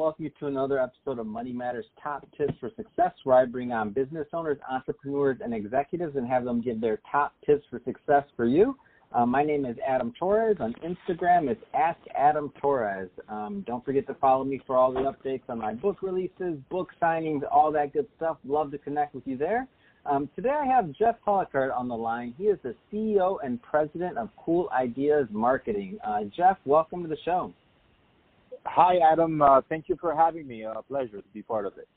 [0.00, 3.70] welcome you to another episode of Money Matters Top Tips for Success, where I bring
[3.70, 8.24] on business owners, entrepreneurs, and executives and have them give their top tips for success
[8.34, 8.74] for you.
[9.12, 10.56] Uh, my name is Adam Torres.
[10.58, 13.10] On Instagram, it's Ask Adam Torres.
[13.28, 16.88] Um, don't forget to follow me for all the updates on my book releases, book
[17.00, 18.38] signings, all that good stuff.
[18.46, 19.68] Love to connect with you there.
[20.06, 22.32] Um, today I have Jeff Hollicard on the line.
[22.38, 25.98] He is the CEO and president of Cool Ideas Marketing.
[26.02, 27.52] Uh, Jeff, welcome to the show.
[28.66, 29.40] Hi, Adam.
[29.42, 30.62] Uh, thank you for having me.
[30.62, 31.88] A pleasure to be part of it.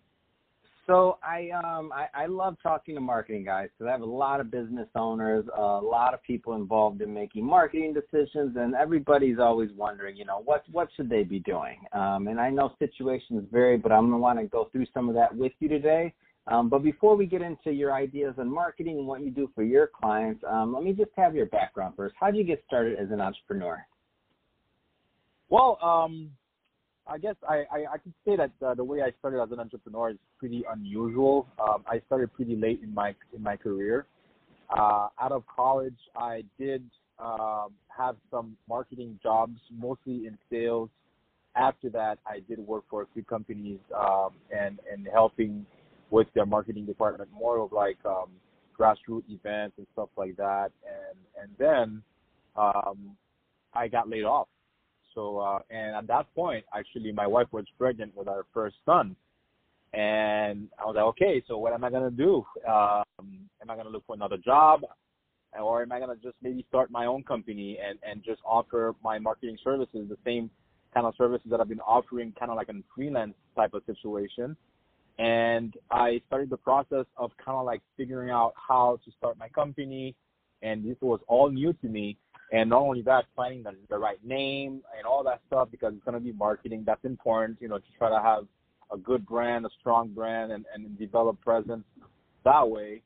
[0.86, 4.41] So I um I, I love talking to marketing guys because I have a lot
[4.41, 9.70] of business owners, a lot of people involved in making marketing decisions, and everybody's always
[9.77, 11.86] wondering, you know, what what should they be doing?
[11.94, 15.16] Um, and I know situations vary, but I'm gonna want to go through some of
[15.16, 16.14] that with you today.
[16.48, 19.64] Um, but before we get into your ideas on marketing and what you do for
[19.64, 22.14] your clients, um, let me just have your background first.
[22.19, 23.86] How did you get started as an entrepreneur?
[25.47, 26.31] Well, um,
[27.06, 29.59] I guess I, I, I can say that uh, the way I started as an
[29.59, 31.48] entrepreneur is pretty unusual.
[31.59, 34.06] Um, I started pretty late in my in my career.
[34.70, 36.84] Uh, out of college, I did
[37.20, 40.90] um, have some marketing jobs, mostly in sales.
[41.56, 45.66] After that, I did work for a few companies um, and and helping
[46.09, 48.30] with their marketing department, more of like um,
[48.80, 50.72] grassroots events and stuff like that.
[50.88, 52.02] And and then
[52.56, 53.18] um,
[53.74, 54.48] I got laid off
[55.14, 59.16] so, uh, and at that point, actually, my wife was pregnant with our first son.
[59.94, 62.44] And I was like, okay, so what am I going to do?
[62.67, 63.03] Um,
[63.61, 64.81] am I going to look for another job?
[65.59, 68.95] Or am I going to just maybe start my own company and, and just offer
[69.03, 70.50] my marketing services, the same
[70.95, 74.58] kind of services that I've been offering, kind of like a freelance type of situation?
[75.19, 79.47] And I started the process of kind of like figuring out how to start my
[79.50, 80.16] company.
[80.64, 82.17] And this was all new to me.
[82.52, 86.03] And not only that, finding the, the right name and all that stuff because it's
[86.03, 86.84] going to be marketing.
[86.85, 88.45] That's important, you know, to try to have
[88.91, 91.84] a good brand, a strong brand, and, and develop presence
[92.44, 93.01] that way.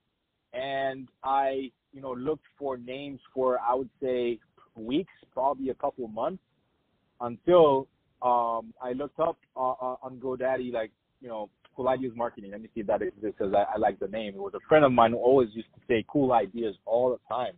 [0.54, 4.40] And I, you know, looked for names for, I would say,
[4.76, 6.44] weeks, probably a couple months
[7.22, 7.88] until
[8.22, 10.92] um, I looked up uh, uh on GoDaddy, like,
[11.22, 12.52] you know, Cool Ideas Marketing.
[12.52, 14.34] Let me see if that exists because I, I like the name.
[14.34, 17.34] It was a friend of mine who always used to say cool ideas all the
[17.34, 17.54] time.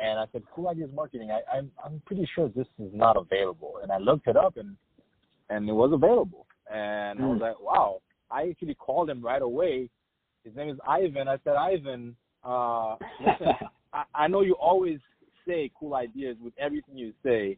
[0.00, 1.30] And I said, Cool Ideas Marketing.
[1.30, 3.80] I, I'm I'm pretty sure this is not available.
[3.82, 4.76] And I looked it up, and
[5.50, 6.46] and it was available.
[6.70, 7.24] And mm.
[7.24, 7.42] I was hmm.
[7.42, 8.00] like, wow.
[8.30, 9.88] I actually called him right away.
[10.44, 11.28] His name is Ivan.
[11.28, 12.14] I said, Ivan,
[12.44, 13.46] uh, listen,
[13.92, 14.98] I, I know you always
[15.46, 17.56] say cool ideas with everything you say,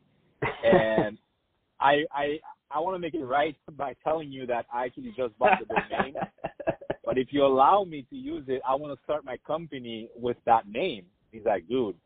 [0.65, 1.19] and
[1.81, 2.39] I I
[2.71, 5.67] I want to make it right by telling you that I actually just bought the
[5.67, 6.15] domain.
[7.05, 10.37] but if you allow me to use it, I want to start my company with
[10.47, 11.05] that name.
[11.33, 11.97] He's like, dude,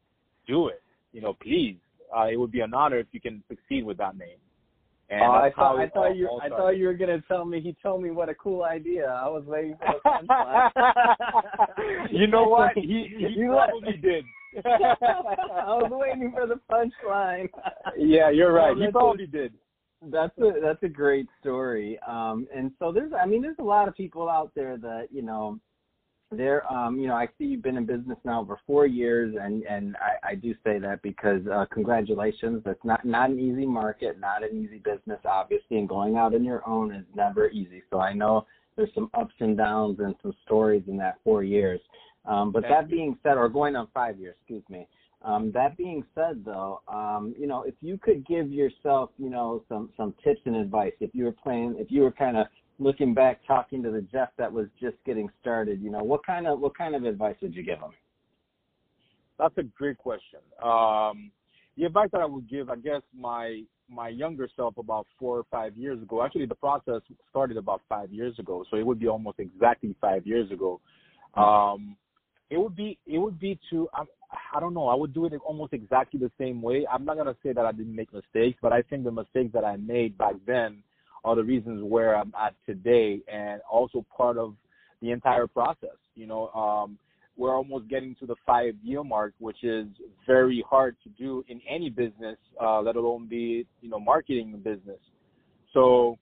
[0.47, 0.82] do it.
[1.12, 1.77] You know, please.
[2.16, 4.38] Uh, it would be an honor if you can succeed with that name.
[5.10, 7.77] And oh, I thought I thought you I thought you were gonna tell me he
[7.82, 9.06] told me what a cool idea.
[9.06, 10.71] I was waiting for the punchline.
[12.19, 12.72] you know what?
[12.75, 14.25] He he you probably did.
[14.65, 17.50] I was waiting for the punchline.
[17.99, 18.75] yeah, you're right.
[18.76, 19.53] he probably did.
[20.11, 21.99] That's a that's a great story.
[22.09, 25.21] Um and so there's I mean there's a lot of people out there that, you
[25.21, 25.61] know,
[26.30, 29.62] there um you know i see you've been in business now for four years and
[29.64, 34.18] and i i do say that because uh congratulations that's not not an easy market
[34.18, 37.82] not an easy business obviously and going out on your own is never easy.
[37.90, 38.46] So i know
[38.76, 41.80] there's some ups and downs and some stories in that four years.
[42.24, 44.88] Um but that being said or going on five years excuse me.
[45.24, 49.62] Um, that being said, though, um, you know, if you could give yourself, you know,
[49.70, 52.46] some some tips and advice, if you were playing, if you were kind of
[52.78, 56.46] looking back, talking to the Jeff that was just getting started, you know, what kind
[56.46, 57.92] of what kind of advice would you give him?
[59.38, 60.40] That's a great question.
[60.62, 61.30] Um,
[61.76, 65.44] the advice that I would give, I guess, my my younger self about four or
[65.50, 66.24] five years ago.
[66.24, 70.26] Actually, the process started about five years ago, so it would be almost exactly five
[70.26, 70.80] years ago.
[71.34, 71.96] Um,
[72.50, 74.04] it would be it would be to I,
[74.54, 74.88] I don't know.
[74.88, 76.87] I would do it almost exactly the same way.
[76.90, 79.64] I'm not gonna say that I didn't make mistakes, but I think the mistakes that
[79.64, 80.82] I made back then
[81.25, 84.55] are the reasons where I'm at today and also part of
[85.00, 85.97] the entire process.
[86.15, 86.99] You know, um,
[87.37, 89.87] we're almost getting to the five year mark, which is
[90.26, 95.00] very hard to do in any business, uh, let alone be, you know, marketing business.
[95.73, 96.19] So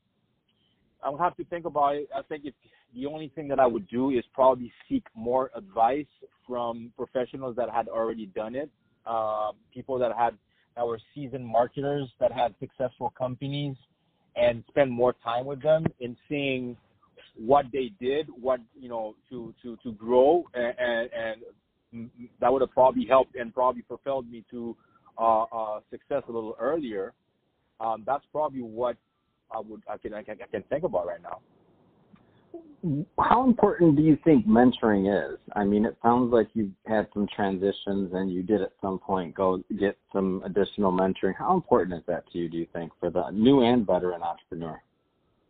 [1.03, 2.09] I'll have to think about it.
[2.17, 2.55] I think if
[2.95, 6.07] the only thing that I would do is probably seek more advice
[6.47, 8.71] from professionals that had already done it,
[9.07, 10.37] uh, people that had
[10.77, 13.77] that were seasoned marketers that had successful companies
[14.37, 16.77] and spend more time with them in seeing
[17.37, 21.43] what they did, what you know, to to to grow, and, and,
[22.41, 24.75] that would have probably helped and probably propelled me to
[25.19, 27.13] uh, uh, success a little earlier.
[27.81, 28.97] Um, that's probably what
[29.51, 31.41] I would I can I can, I can think about right now.
[33.19, 35.39] How important do you think mentoring is?
[35.55, 39.35] I mean, it sounds like you've had some transitions and you did at some point
[39.35, 41.35] go get some additional mentoring.
[41.39, 44.83] How important is that to you, do you think, for the new and veteran entrepreneur?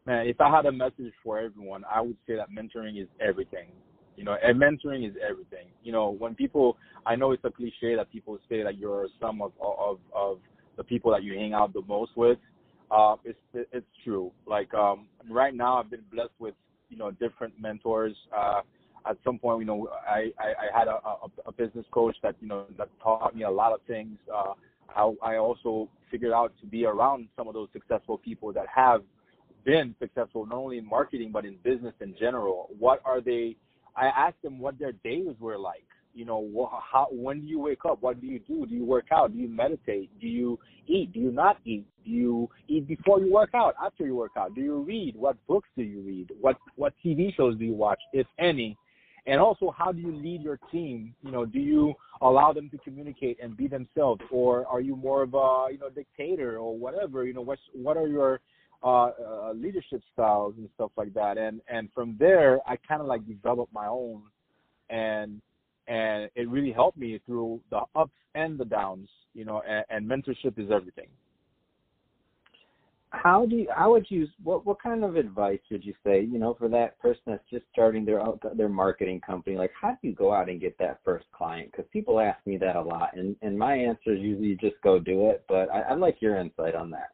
[0.05, 3.69] Man, if I had a message for everyone, I would say that mentoring is everything.
[4.17, 5.69] You know, and mentoring is everything.
[5.83, 6.77] You know, when people,
[7.07, 10.39] I know it's a cliche that people say that you're some of of of
[10.77, 12.39] the people that you hang out the most with.
[12.91, 14.33] Uh, it's it's true.
[14.47, 16.55] Like um, right now, I've been blessed with
[16.93, 18.15] you know different mentors.
[18.37, 18.61] Uh,
[19.09, 21.17] at some point, you know, I I, I had a, a,
[21.47, 24.17] a business coach that you know that taught me a lot of things.
[24.33, 24.53] Uh,
[24.95, 29.03] I, I also figured out to be around some of those successful people that have
[29.65, 32.69] been successful not only in marketing but in business in general.
[32.79, 33.57] What are they?
[33.97, 37.59] I asked them what their days were like you know wh- how when do you
[37.59, 38.03] wake up?
[38.03, 38.67] What do you do?
[38.67, 39.33] Do you work out?
[39.33, 40.11] Do you meditate?
[40.21, 41.13] Do you eat?
[41.13, 41.87] Do you not eat?
[42.05, 43.75] Do you eat before you work out?
[43.83, 44.55] After you work out?
[44.55, 45.17] Do you read?
[45.17, 46.31] What books do you read?
[46.41, 48.77] What what tv shows do you watch if any?
[49.27, 51.15] And also how do you lead your team?
[51.23, 54.21] You know do you allow them to communicate and be themselves?
[54.31, 57.25] Or are you more of a you know dictator or whatever?
[57.25, 58.41] You know what what are your
[58.85, 61.39] uh, uh leadership styles and stuff like that?
[61.39, 64.23] And and from there i kind of like developed my own.
[64.91, 65.41] And
[65.89, 70.09] and it really helped me through the ups and the downs you know and, and
[70.09, 71.09] mentorship is everything.
[73.11, 76.39] How do you how would you what what kind of advice would you say you
[76.39, 78.23] know for that person that's just starting their
[78.55, 79.57] their marketing company?
[79.57, 81.71] Like how do you go out and get that first client?
[81.71, 84.99] Because people ask me that a lot and and my answer is usually just go
[84.99, 87.11] do it but I, i'd like your insight on that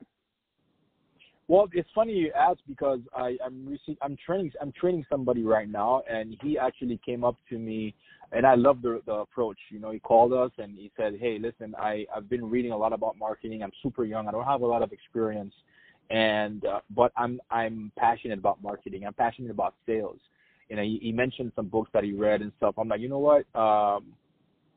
[1.48, 5.68] well, it's funny you ask because I, I'm rece- I'm training I'm training somebody right
[5.68, 7.94] now, and he actually came up to me
[8.32, 9.58] and I love the the approach.
[9.70, 12.76] You know, he called us and he said, "Hey, listen, I I've been reading a
[12.76, 13.62] lot about marketing.
[13.62, 14.28] I'm super young.
[14.28, 15.54] I don't have a lot of experience,
[16.10, 19.06] and uh, but I'm I'm passionate about marketing.
[19.06, 20.18] I'm passionate about sales.
[20.68, 22.74] You know, he, he mentioned some books that he read and stuff.
[22.76, 23.46] I'm like, you know what?
[23.58, 24.04] Um,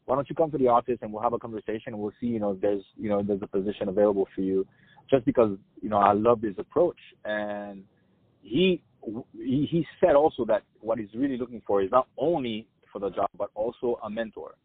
[0.05, 2.27] why don't you come to the office and we'll have a conversation and we'll see,
[2.27, 4.65] you know, if there's you know if there's a position available for you.
[5.11, 7.83] Just because you know I love his approach and
[8.41, 8.81] he
[9.33, 13.29] he, said also that what he's really looking for is not only for the job,
[13.37, 14.55] but also a mentor.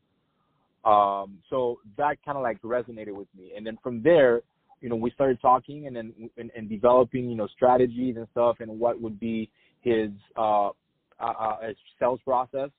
[0.84, 3.52] Um, so that kind of like resonated with me.
[3.56, 4.42] And then from there,
[4.80, 8.56] you know, we started talking and then and, and developing, you know, strategies and stuff
[8.60, 9.50] and what would be
[9.80, 10.72] his uh, uh,
[11.20, 12.70] uh, his sales process.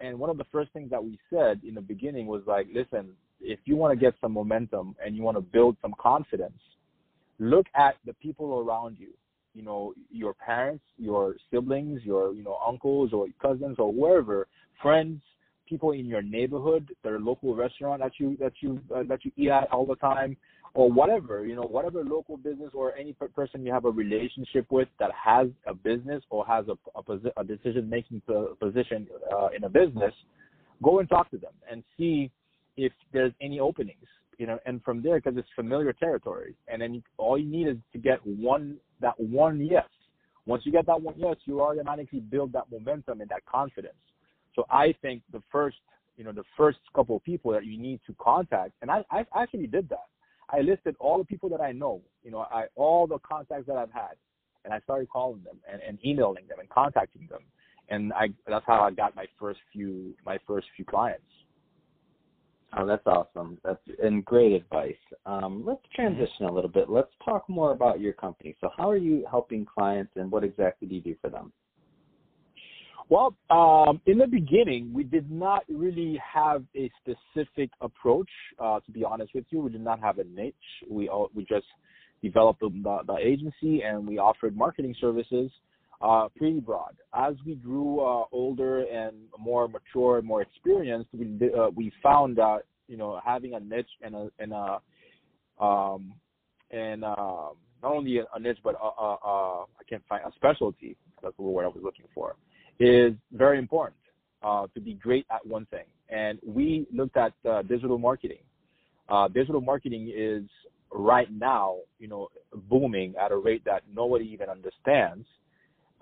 [0.00, 3.12] And one of the first things that we said in the beginning was like, listen,
[3.40, 6.58] if you want to get some momentum and you want to build some confidence,
[7.42, 9.08] look at the people around you.
[9.54, 14.48] You know, your parents, your siblings, your you know uncles or cousins or whoever
[14.80, 15.20] friends,
[15.68, 19.50] people in your neighborhood, their local restaurant that you that you uh, that you eat
[19.50, 20.36] at all the time,
[20.74, 24.88] or whatever you know, whatever local business or any person you have a relationship with
[24.98, 28.22] that has a business or has a a, posi- a decision making
[28.58, 30.14] position uh, in a business,
[30.82, 32.30] go and talk to them and see
[32.76, 34.06] if there's any openings.
[34.38, 37.68] You know, and from there, because it's familiar territory, and then you, all you need
[37.68, 39.84] is to get one that one yes.
[40.46, 43.94] Once you get that one yes, you automatically build that momentum and that confidence
[44.54, 45.76] so I think the first,
[46.16, 49.24] you know, the first couple of people that you need to contact, and I, I
[49.34, 50.06] actually did that.
[50.50, 53.76] I listed all the people that I know, you know, I all the contacts that
[53.76, 54.16] I've had,
[54.64, 57.40] and I started calling them and, and emailing them and contacting them,
[57.88, 61.24] and I that's how I got my first few my first few clients.
[62.76, 63.58] Oh, that's awesome.
[63.62, 64.94] That's and great advice.
[65.26, 66.88] Um, let's transition a little bit.
[66.88, 68.56] Let's talk more about your company.
[68.60, 71.52] So, how are you helping clients, and what exactly do you do for them?
[73.10, 78.30] Well, um, in the beginning, we did not really have a specific approach.
[78.58, 80.54] Uh, to be honest with you, we did not have a niche.
[80.88, 81.66] We all, we just
[82.22, 85.50] developed the, the, the, agency and we offered marketing services
[86.02, 86.96] uh, pretty broad.
[87.14, 92.36] As we grew uh, older and more mature and more experienced, we uh, we found
[92.36, 96.14] that you know having a niche and a and a um,
[96.70, 97.50] and uh,
[97.82, 100.96] not only a, niche but a, a, a I can't find a specialty.
[101.22, 102.36] That's the word I was looking for
[102.80, 104.00] is very important
[104.42, 105.84] uh, to be great at one thing.
[106.08, 108.42] And we looked at uh, digital marketing.
[109.08, 110.44] Uh, digital marketing is
[110.90, 112.28] right now, you know,
[112.68, 115.26] booming at a rate that nobody even understands.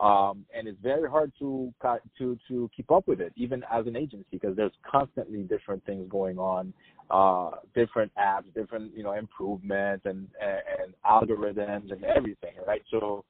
[0.01, 1.73] Um, and it's very hard to
[2.19, 6.09] to to keep up with it, even as an agency, because there's constantly different things
[6.09, 6.73] going on,
[7.11, 12.83] uh, different apps, different you know improvements and, and algorithms and everything, right?
[12.91, 13.27] So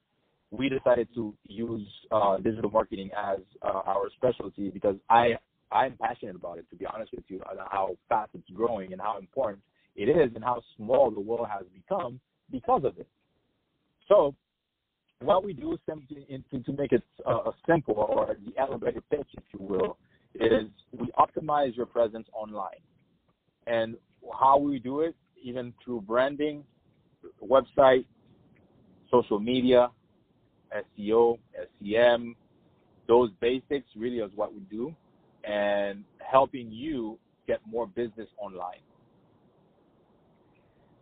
[0.49, 5.33] we decided to use uh, digital marketing as uh, our specialty because I
[5.73, 6.69] I'm passionate about it.
[6.69, 9.61] To be honest with you, how fast it's growing and how important
[9.97, 13.07] it is, and how small the world has become because of it.
[14.07, 14.35] So
[15.21, 19.65] what we do to, to make it uh, simple or the elevator pitch, if you
[19.65, 19.97] will,
[20.35, 22.81] is we optimize your presence online.
[23.67, 23.95] And
[24.39, 26.63] how we do it, even through branding,
[27.43, 28.05] website,
[29.09, 29.89] social media,
[30.97, 31.37] SEO,
[31.79, 32.35] SEM,
[33.07, 34.95] those basics really is what we do
[35.43, 38.79] and helping you get more business online.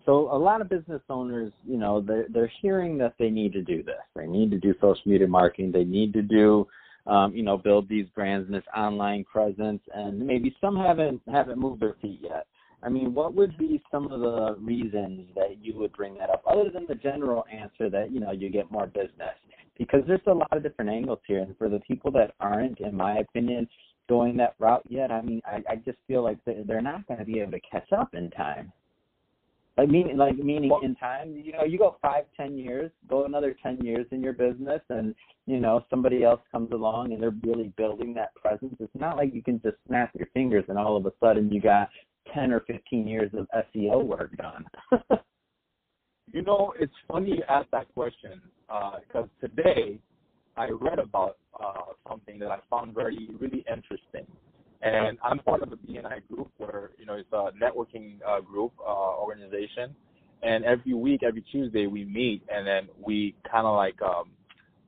[0.09, 3.61] So a lot of business owners, you know, they're, they're hearing that they need to
[3.61, 4.01] do this.
[4.15, 5.71] They need to do social media marketing.
[5.71, 6.67] They need to do,
[7.05, 9.83] um, you know, build these brands and this online presence.
[9.93, 12.47] And maybe some haven't haven't moved their feet yet.
[12.81, 16.41] I mean, what would be some of the reasons that you would bring that up,
[16.49, 19.35] other than the general answer that you know you get more business?
[19.77, 22.95] Because there's a lot of different angles here, and for the people that aren't, in
[22.95, 23.69] my opinion,
[24.07, 27.25] going that route yet, I mean, I, I just feel like they're not going to
[27.25, 28.73] be able to catch up in time.
[29.79, 33.55] Like meaning, like meaning in time, you know, you go five, ten years, go another
[33.63, 37.71] ten years in your business, and you know somebody else comes along and they're really
[37.77, 38.75] building that presence.
[38.81, 41.61] It's not like you can just snap your fingers and all of a sudden you
[41.61, 41.89] got
[42.33, 44.65] 10 or 15 years of SEO work done?
[46.33, 49.97] you know, it's funny you ask that question because uh, today
[50.57, 54.27] I read about uh, something that I found very, really interesting.
[54.81, 58.71] And I'm part of the BNI group where, you know, it's a networking uh, group,
[58.79, 59.93] uh, organization.
[60.41, 64.29] And every week, every Tuesday, we meet and then we kind of like, um,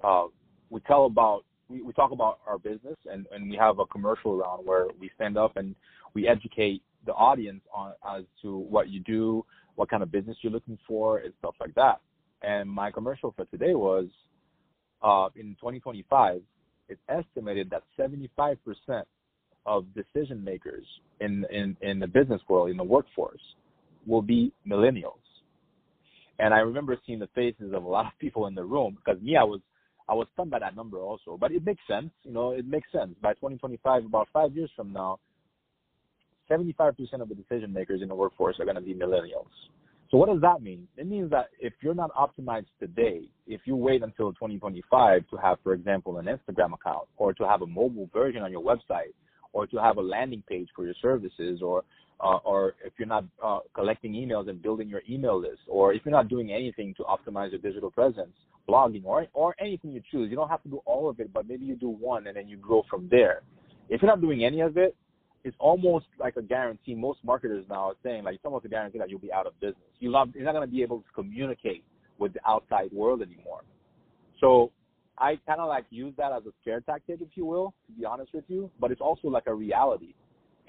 [0.01, 0.27] uh,
[0.69, 4.37] we tell about, we, we talk about our business and, and we have a commercial
[4.37, 5.75] round where we stand up and
[6.13, 9.45] we educate the audience on as to what you do,
[9.75, 11.99] what kind of business you're looking for, and stuff like that.
[12.43, 14.05] And my commercial for today was
[15.01, 16.41] uh, in 2025,
[16.87, 18.57] it's estimated that 75%
[19.65, 20.85] of decision makers
[21.19, 23.41] in, in, in the business world, in the workforce,
[24.05, 25.13] will be millennials.
[26.39, 29.21] And I remember seeing the faces of a lot of people in the room because
[29.21, 29.61] me, I was
[30.09, 31.37] I was stunned by that number also.
[31.39, 33.15] But it makes sense, you know, it makes sense.
[33.21, 35.19] By 2025, about five years from now,
[36.49, 39.47] 75% of the decision makers in the workforce are going to be millennials.
[40.09, 40.85] So what does that mean?
[40.97, 45.57] It means that if you're not optimized today, if you wait until 2025 to have,
[45.63, 49.13] for example, an Instagram account or to have a mobile version on your website
[49.53, 51.83] or to have a landing page for your services or
[52.19, 56.03] uh, or if you're not uh, collecting emails and building your email list or if
[56.05, 58.33] you're not doing anything to optimize your digital presence,
[58.69, 61.47] blogging or or anything you choose, you don't have to do all of it, but
[61.47, 63.41] maybe you do one and then you grow from there.
[63.89, 64.95] If you're not doing any of it,
[65.43, 66.93] it's almost like a guarantee.
[66.93, 69.59] Most marketers now are saying like it's almost a guarantee that you'll be out of
[69.59, 69.83] business.
[69.99, 71.83] You love, you're not going to be able to communicate
[72.19, 73.61] with the outside world anymore.
[74.39, 74.71] So
[75.21, 78.05] I kind of like use that as a scare tactic, if you will, to be
[78.05, 78.71] honest with you.
[78.79, 80.13] But it's also like a reality,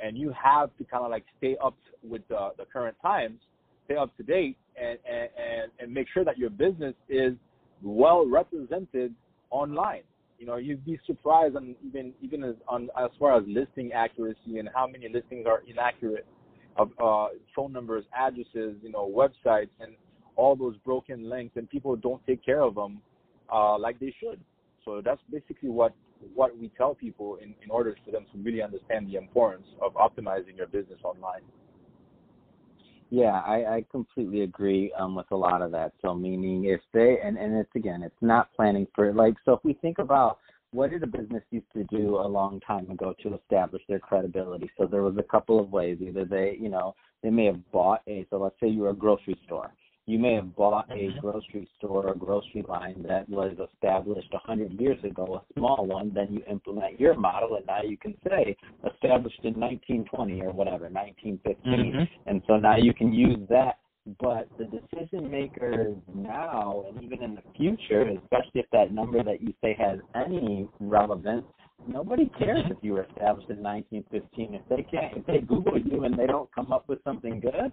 [0.02, 3.40] and you have to kind of like stay up with the, the current times,
[3.86, 7.34] stay up to date, and, and and make sure that your business is
[7.82, 9.14] well represented
[9.50, 10.02] online
[10.42, 14.58] you know, you'd be surprised on even even as on as far as listing accuracy
[14.58, 16.26] and how many listings are inaccurate
[16.76, 19.92] of uh, phone numbers, addresses, you know, websites, and
[20.34, 23.00] all those broken links, and people don't take care of them
[23.52, 24.40] uh, like they should.
[24.84, 25.94] So that's basically what
[26.34, 29.94] what we tell people in, in order for them to really understand the importance of
[29.94, 31.42] optimizing your business online.
[33.10, 35.92] Yeah, I, I completely agree um, with a lot of that.
[36.00, 39.60] So meaning if they and and it's again, it's not planning for like so if
[39.64, 40.38] we think about
[40.70, 44.70] what did a business used to do a long time ago to establish their credibility?
[44.78, 45.98] So there was a couple of ways.
[46.00, 48.94] Either they, you know, they may have bought a so let's say you were a
[48.94, 49.74] grocery store
[50.06, 51.20] you may have bought a mm-hmm.
[51.20, 56.28] grocery store or grocery line that was established 100 years ago, a small one, then
[56.30, 58.56] you implement your model, and now you can say
[58.92, 61.62] established in 1920 or whatever, 1915.
[61.64, 62.28] Mm-hmm.
[62.28, 63.78] And so now you can use that.
[64.20, 69.40] But the decision makers now and even in the future, especially if that number that
[69.40, 71.44] you say has any relevance,
[71.86, 74.54] nobody cares if you were established in 1915.
[74.54, 77.72] If they can't, if they Google you and they don't come up with something good,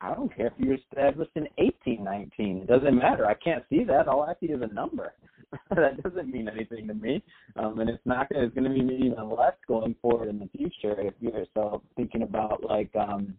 [0.00, 2.62] I don't care if you were established in 1819.
[2.62, 3.26] It doesn't matter.
[3.26, 4.08] I can't see that.
[4.08, 5.12] All I see is a number.
[5.70, 7.22] that doesn't mean anything to me,
[7.56, 8.26] um, and it's not.
[8.30, 12.22] It's going to be even less going forward in the future if you're so thinking
[12.22, 13.34] about like um,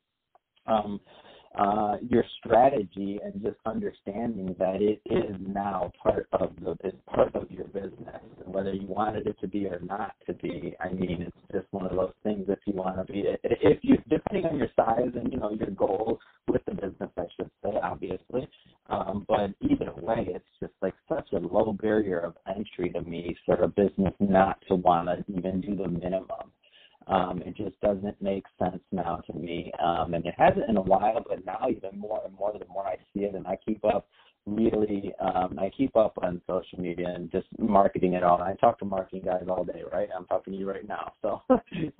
[0.68, 1.02] um,
[1.58, 6.76] uh, your strategy and just understanding that it is now part of the
[7.08, 10.76] part of your business, whether you wanted it to be or not to be.
[10.80, 12.46] I mean, it's just one of those things.
[12.48, 15.72] If you want to be, if you depending on your size and you know your
[15.72, 18.48] goal with the business, I should say, obviously.
[18.90, 23.36] Um, but either way, it's just like such a low barrier of entry to me
[23.46, 26.52] for a business not to want to even do the minimum.
[27.08, 29.72] Um, it just doesn't make sense now to me.
[29.84, 32.86] Um, and it hasn't in a while, but now even more and more the more
[32.86, 34.08] I see it and I keep up
[34.48, 38.42] really um I keep up on social media and just marketing it all.
[38.42, 40.08] I talk to marketing guys all day, right?
[40.16, 41.12] I'm talking to you right now.
[41.22, 41.58] So, so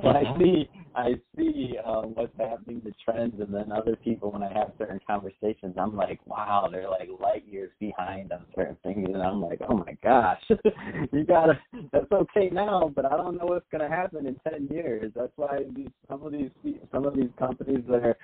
[0.08, 0.42] I mm-hmm.
[0.42, 4.72] see I see uh, what's happening, the trends, and then other people when I have
[4.80, 9.40] certain conversations, I'm like, wow, they're like light years behind on certain things, and I'm
[9.40, 10.42] like, oh my gosh,
[11.14, 11.60] you gotta.
[11.94, 15.12] That's okay now, but I don't know what's gonna happen in ten years.
[15.16, 16.50] That's why these, some of these
[16.92, 18.18] some of these companies that are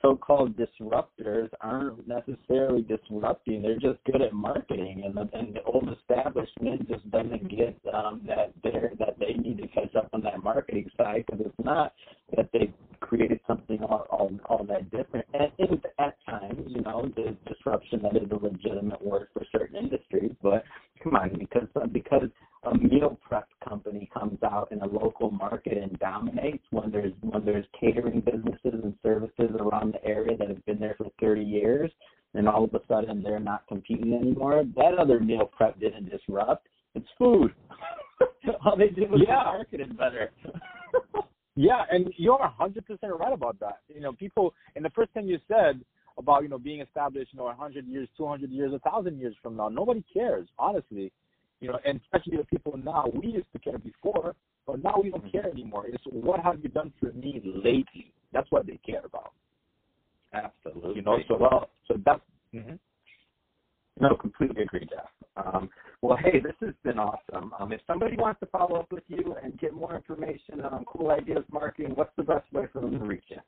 [0.00, 3.60] so-called disruptors aren't necessarily disrupting.
[3.60, 8.22] They're just good at marketing, and the, and the old establishment just doesn't get um,
[8.26, 11.92] that there that they need to catch up on that marketing side because it's not
[12.36, 15.26] that they created something all, all all that different.
[15.34, 19.44] And it, was at times, you know, the disruption that is a legitimate word for
[19.52, 20.64] certain industries, but
[21.02, 22.28] come on, because because
[22.64, 27.44] a meal prep company comes out in a local market and dominates when there's when
[27.44, 31.90] there's catering businesses and services around the area that have been there for 30 years
[32.34, 36.66] and all of a sudden they're not competing anymore that other meal prep didn't disrupt
[36.94, 37.52] it's food
[38.64, 39.44] all they did was yeah.
[39.44, 40.30] market it better
[41.64, 45.38] yeah and you're 100% right about that you know people and the first thing you
[45.48, 45.80] said
[46.18, 49.68] about you know being established you know 100 years 200 years 1000 years from now
[49.68, 51.10] nobody cares honestly
[51.64, 54.34] you know, and especially the people now, we used to care before,
[54.66, 55.86] but now we don't care anymore.
[55.88, 58.12] It's what have you done for me lately?
[58.34, 59.32] That's what they care about.
[60.34, 60.96] Absolutely.
[60.96, 62.20] You know, so well, so that's.
[62.54, 62.74] Mm-hmm.
[64.00, 65.08] No, completely agree, Jeff.
[65.36, 65.70] Um,
[66.02, 67.52] well, hey, this has been awesome.
[67.58, 71.10] Um, if somebody wants to follow up with you and get more information on Cool
[71.10, 73.38] Ideas Marketing, what's the best way for them to reach you?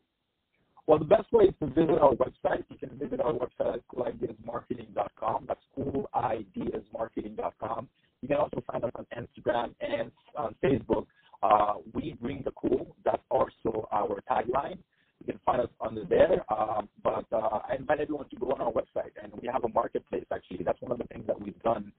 [0.87, 2.65] Well, the best way is to visit our website.
[2.69, 5.47] You can visit our website at coolideasmarketing.com.
[5.49, 7.89] That's coolideasmarketing.com.
[8.23, 11.07] You can also find us on Instagram and on Facebook.
[11.43, 12.95] Uh, we bring the cool.
[13.05, 14.79] That's also our tagline.
[15.21, 16.45] You can find us under there.
[16.53, 19.69] Um, but uh, I invite everyone to go on our website, and we have a
[19.69, 20.25] marketplace.
[20.33, 21.93] Actually, that's one of the things that we've done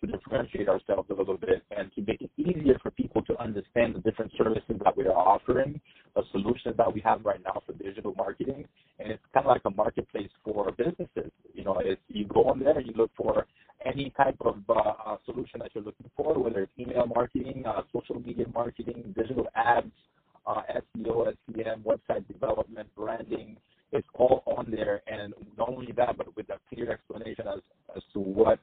[0.00, 3.94] to differentiate ourselves a little bit and to make it easier for people to understand
[3.94, 5.80] the different services that we are offering,
[6.14, 8.66] the solutions that we have right now for digital marketing.
[8.98, 11.30] And it's kind of like a marketplace for businesses.
[11.52, 13.46] You know, it's, you go on there and you look for
[13.84, 17.80] any type of uh, uh solution that you're looking for, whether it's email marketing, uh,
[17.90, 19.90] social media marketing, digital ads,
[20.46, 20.60] uh,
[20.96, 23.56] SEO, SEM, website development, branding,
[23.90, 27.60] it's all on there, and not only that, but with a clear explanation as
[27.96, 28.58] as to what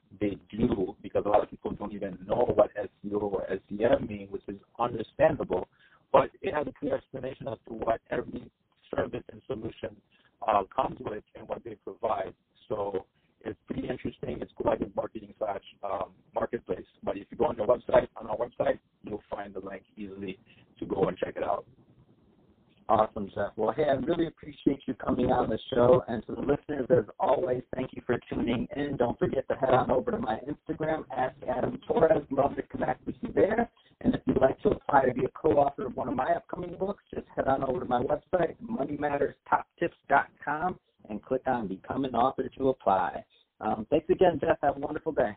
[22.92, 23.52] Awesome, Jeff.
[23.56, 26.04] Well, hey, I really appreciate you coming on the show.
[26.08, 28.98] And to the listeners, as always, thank you for tuning in.
[28.98, 32.22] Don't forget to head on over to my Instagram, Ask Adam Torres.
[32.30, 33.70] Love to connect with you there.
[34.02, 36.76] And if you'd like to apply to be a co-author of one of my upcoming
[36.78, 40.78] books, just head on over to my website, moneymatterstoptips.com,
[41.08, 43.24] and click on Become an Author to apply.
[43.62, 44.58] Um, thanks again, Jeff.
[44.62, 45.34] Have a wonderful day.